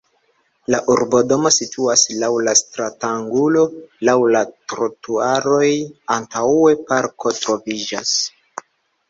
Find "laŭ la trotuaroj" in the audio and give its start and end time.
4.09-5.69